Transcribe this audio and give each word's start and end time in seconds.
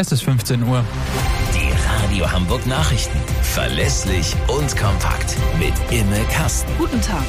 Es 0.00 0.12
ist 0.12 0.22
15 0.22 0.62
Uhr. 0.62 0.84
Die 1.52 1.72
Radio 2.12 2.30
Hamburg 2.30 2.64
Nachrichten. 2.68 3.18
Verlässlich 3.42 4.32
und 4.46 4.76
kompakt. 4.76 5.34
Mit 5.58 5.72
Imme 5.90 6.20
Kasten. 6.30 6.70
Guten 6.78 7.00
Tag. 7.00 7.24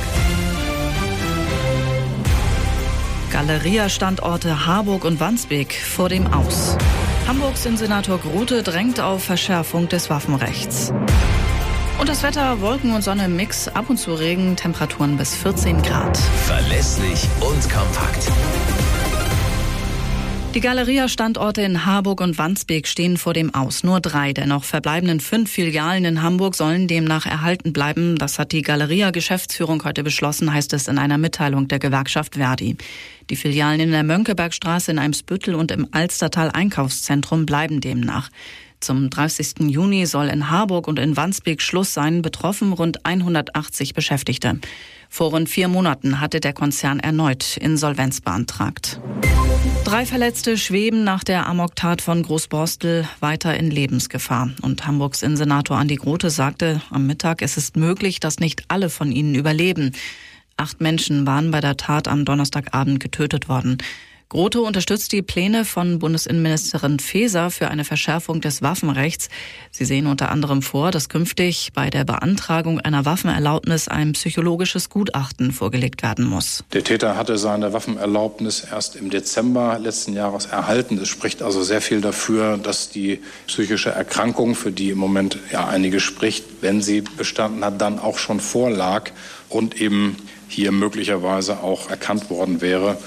Galeria-Standorte 3.32 4.68
Harburg 4.68 5.04
und 5.04 5.20
Wandsbek 5.20 5.74
vor 5.74 6.10
dem 6.10 6.32
Aus. 6.32 6.78
Hamburgs 7.28 7.66
Innensenator 7.66 8.20
Grote 8.20 8.62
drängt 8.62 9.00
auf 9.00 9.24
Verschärfung 9.24 9.90
des 9.90 10.12
Waffenrechts. 10.12 10.94
Und 11.98 12.08
das 12.08 12.22
Wetter, 12.22 12.62
Wolken 12.62 12.94
und 12.94 13.02
Sonne 13.02 13.26
im 13.26 13.36
Mix, 13.36 13.68
ab 13.68 13.90
und 13.90 13.98
zu 13.98 14.14
Regen, 14.14 14.56
Temperaturen 14.56 15.18
bis 15.18 15.34
14 15.34 15.82
Grad. 15.82 16.16
Verlässlich 16.46 17.28
und 17.40 17.68
kompakt. 17.68 18.32
Die 20.60 20.68
Galeria-Standorte 20.68 21.62
in 21.62 21.86
Harburg 21.86 22.20
und 22.20 22.38
Wandsbek 22.38 22.86
stehen 22.86 23.16
vor 23.16 23.34
dem 23.34 23.56
Aus. 23.56 23.86
Nur 23.86 24.02
drei 24.02 24.34
der 24.34 24.46
noch 24.46 24.66
verbleibenden 24.66 25.22
fünf 25.22 25.50
Filialen 25.50 26.04
in 26.04 26.22
Hamburg 26.22 26.54
sollen 26.54 26.90
demnach 26.90 27.26
erhalten 27.26 27.72
bleiben. 27.72 28.18
Das 28.18 28.40
hat 28.40 28.52
die 28.52 28.62
Galeria-Geschäftsführung 28.62 29.82
heute 29.86 30.04
beschlossen, 30.04 30.54
heißt 30.54 30.74
es 30.74 30.90
in 30.90 30.98
einer 30.98 31.18
Mitteilung 31.18 31.70
der 31.70 31.80
Gewerkschaft 31.80 32.36
Verdi. 32.36 32.76
Die 33.30 33.38
Filialen 33.38 33.80
in 33.80 33.92
der 33.92 34.04
Mönckebergstraße 34.04 34.92
in 34.92 35.00
Eimsbüttel 35.00 35.56
und 35.56 35.72
im 35.72 35.88
Alstertal 35.92 36.52
Einkaufszentrum 36.52 37.46
bleiben 37.46 37.80
demnach. 37.80 38.30
Zum 38.82 39.10
30. 39.10 39.70
Juni 39.70 40.06
soll 40.08 40.28
in 40.28 40.50
Harburg 40.50 40.90
und 40.90 41.00
in 41.00 41.16
Wandsbek 41.16 41.62
Schluss 41.62 41.94
sein, 41.94 42.22
betroffen 42.22 42.74
rund 42.74 43.06
180 43.06 43.94
Beschäftigte. 43.94 44.60
Vor 45.08 45.30
rund 45.30 45.48
vier 45.48 45.70
Monaten 45.70 46.20
hatte 46.20 46.42
der 46.42 46.52
Konzern 46.52 47.00
erneut 47.00 47.56
Insolvenz 47.56 48.20
beantragt. 48.20 49.00
Drei 49.84 50.06
Verletzte 50.06 50.58
schweben 50.58 51.04
nach 51.04 51.24
der 51.24 51.48
Amoktat 51.48 52.02
von 52.02 52.22
Großborstel 52.22 53.08
weiter 53.20 53.58
in 53.58 53.72
Lebensgefahr. 53.72 54.52
Und 54.62 54.86
Hamburgs 54.86 55.24
Innensenator 55.24 55.78
Andi 55.78 55.96
Grote 55.96 56.30
sagte 56.30 56.82
am 56.92 57.08
Mittag, 57.08 57.42
es 57.42 57.58
ist 57.58 57.76
möglich, 57.76 58.20
dass 58.20 58.40
nicht 58.40 58.64
alle 58.68 58.90
von 58.90 59.12
ihnen 59.12 59.36
überleben. 59.36 59.94
Acht 60.58 60.80
Menschen 60.80 61.26
waren 61.26 61.52
bei 61.52 61.60
der 61.60 61.76
Tat 61.76 62.08
am 62.08 62.24
Donnerstagabend 62.24 63.00
getötet 63.00 63.50
worden. 63.50 63.80
Grote 64.32 64.62
unterstützt 64.62 65.12
die 65.12 65.24
Pläne 65.24 65.66
von 65.66 65.98
Bundesinnenministerin 65.98 67.00
Faeser 67.00 67.50
für 67.50 67.70
eine 67.70 67.84
Verschärfung 67.84 68.42
des 68.42 68.62
Waffenrechts. 68.62 69.28
Sie 69.72 69.86
sehen 69.86 70.06
unter 70.06 70.30
anderem 70.30 70.62
vor, 70.62 70.92
dass 70.92 71.10
künftig 71.10 71.72
bei 71.74 71.90
der 71.90 72.04
Beantragung 72.04 72.80
einer 72.80 73.06
Waffenerlaubnis 73.06 73.88
ein 73.88 74.12
psychologisches 74.12 74.92
Gutachten 74.92 75.52
vorgelegt 75.52 76.04
werden 76.04 76.26
muss. 76.26 76.64
Der 76.74 76.84
Täter 76.84 77.18
hatte 77.18 77.40
seine 77.40 77.74
Waffenerlaubnis 77.74 78.68
erst 78.70 78.96
im 78.96 79.10
Dezember 79.10 79.80
letzten 79.80 80.14
Jahres 80.14 80.46
erhalten. 80.46 81.00
Es 81.00 81.10
spricht 81.10 81.42
also 81.42 81.64
sehr 81.64 81.82
viel 81.82 82.00
dafür, 82.00 82.60
dass 82.60 82.92
die 82.92 83.22
psychische 83.48 83.90
Erkrankung, 83.90 84.54
für 84.54 84.72
die 84.72 84.92
im 84.92 85.00
Moment 85.00 85.40
ja 85.52 85.68
einige 85.68 86.00
spricht, 86.00 86.46
wenn 86.62 86.84
sie 86.84 87.02
bestanden 87.02 87.66
hat, 87.66 87.82
dann 87.82 87.98
auch 87.98 88.20
schon 88.20 88.40
vorlag 88.40 89.10
und 89.50 89.82
eben 89.82 90.18
hier 90.48 90.72
möglicherweise 90.72 91.64
auch 91.64 91.90
erkannt 91.90 92.30
worden 92.30 92.62
wäre 92.62 92.98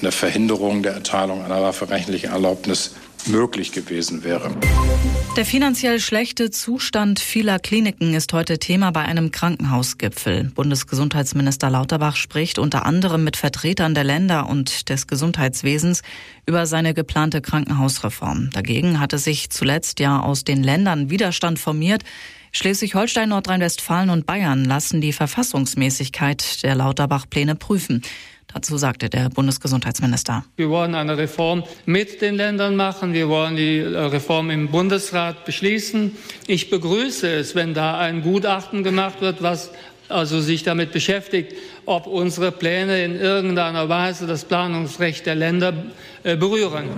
eine 0.00 0.12
Verhinderung 0.12 0.82
der 0.82 0.92
Erteilung 0.92 1.42
einer 1.44 1.62
waffenrechtlichen 1.62 2.30
Erlaubnis 2.30 2.94
möglich 3.26 3.72
gewesen 3.72 4.24
wäre. 4.24 4.50
Der 5.36 5.44
finanziell 5.44 6.00
schlechte 6.00 6.50
Zustand 6.50 7.20
vieler 7.20 7.58
Kliniken 7.58 8.14
ist 8.14 8.32
heute 8.32 8.58
Thema 8.58 8.90
bei 8.90 9.02
einem 9.02 9.30
Krankenhausgipfel. 9.30 10.50
Bundesgesundheitsminister 10.54 11.70
Lauterbach 11.70 12.16
spricht 12.16 12.58
unter 12.58 12.84
anderem 12.84 13.22
mit 13.22 13.36
Vertretern 13.36 13.94
der 13.94 14.04
Länder 14.04 14.48
und 14.48 14.88
des 14.88 15.06
Gesundheitswesens 15.06 16.02
über 16.46 16.66
seine 16.66 16.94
geplante 16.94 17.40
Krankenhausreform. 17.40 18.50
Dagegen 18.52 18.98
hatte 18.98 19.18
sich 19.18 19.50
zuletzt 19.50 20.00
ja 20.00 20.20
aus 20.20 20.44
den 20.44 20.62
Ländern 20.62 21.10
Widerstand 21.10 21.58
formiert. 21.58 22.02
Schleswig-Holstein, 22.52 23.28
Nordrhein-Westfalen 23.28 24.10
und 24.10 24.26
Bayern 24.26 24.64
lassen 24.64 25.00
die 25.00 25.12
Verfassungsmäßigkeit 25.12 26.62
der 26.62 26.74
Lauterbach-Pläne 26.74 27.54
prüfen. 27.54 28.02
Dazu 28.52 28.76
sagte 28.76 29.08
der 29.08 29.28
Bundesgesundheitsminister. 29.28 30.44
Wir 30.56 30.68
wollen 30.70 30.96
eine 30.96 31.16
Reform 31.16 31.62
mit 31.86 32.20
den 32.20 32.34
Ländern 32.34 32.74
machen. 32.74 33.12
Wir 33.12 33.28
wollen 33.28 33.54
die 33.54 33.78
äh, 33.78 33.96
Reform 33.96 34.50
im 34.50 34.68
Bundesrat 34.68 35.44
beschließen. 35.44 36.16
Ich 36.48 36.68
begrüße 36.68 37.28
es, 37.28 37.54
wenn 37.54 37.74
da 37.74 37.98
ein 37.98 38.22
Gutachten 38.22 38.82
gemacht 38.82 39.20
wird, 39.20 39.42
was 39.42 39.70
also 40.08 40.40
sich 40.40 40.64
damit 40.64 40.90
beschäftigt, 40.90 41.54
ob 41.86 42.08
unsere 42.08 42.50
Pläne 42.50 43.04
in 43.04 43.14
irgendeiner 43.14 43.88
Weise 43.88 44.26
das 44.26 44.44
Planungsrecht 44.44 45.26
der 45.26 45.36
Länder 45.36 45.72
äh, 46.24 46.36
berühren. 46.36 46.88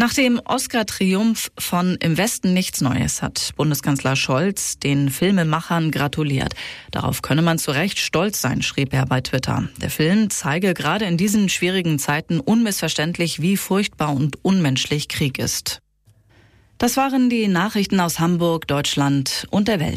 Nach 0.00 0.14
dem 0.14 0.40
Oscar-Triumph 0.44 1.50
von 1.58 1.96
Im 1.96 2.16
Westen 2.16 2.52
nichts 2.52 2.80
Neues 2.80 3.20
hat 3.20 3.50
Bundeskanzler 3.56 4.14
Scholz 4.14 4.78
den 4.78 5.10
Filmemachern 5.10 5.90
gratuliert. 5.90 6.54
Darauf 6.92 7.20
könne 7.20 7.42
man 7.42 7.58
zu 7.58 7.72
Recht 7.72 7.98
stolz 7.98 8.40
sein, 8.40 8.62
schrieb 8.62 8.94
er 8.94 9.06
bei 9.06 9.20
Twitter. 9.20 9.68
Der 9.82 9.90
Film 9.90 10.30
zeige 10.30 10.72
gerade 10.72 11.04
in 11.04 11.16
diesen 11.16 11.48
schwierigen 11.48 11.98
Zeiten 11.98 12.38
unmissverständlich, 12.38 13.42
wie 13.42 13.56
furchtbar 13.56 14.14
und 14.14 14.44
unmenschlich 14.44 15.08
Krieg 15.08 15.36
ist. 15.36 15.80
Das 16.78 16.96
waren 16.96 17.28
die 17.28 17.48
Nachrichten 17.48 17.98
aus 17.98 18.20
Hamburg, 18.20 18.68
Deutschland 18.68 19.48
und 19.50 19.66
der 19.66 19.80
Welt. 19.80 19.96